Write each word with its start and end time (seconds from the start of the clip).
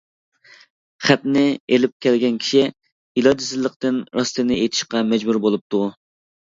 خەتنى 1.09 1.43
ئېلىپ 1.75 1.93
كەلگەن 2.07 2.41
كىشى 2.47 2.65
ئىلاجسىزلىقتىن 2.71 4.03
راستىنى 4.21 4.61
ئېيتىشقا 4.61 5.07
مەجبۇر 5.15 5.45
بولۇپتۇ. 5.49 5.89